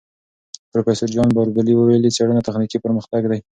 [0.71, 3.39] پروفیسور جان باربور ویلي، څېړنه تخنیکي پرمختګ دی.